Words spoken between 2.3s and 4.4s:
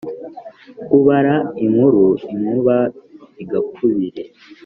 inkuba igakubire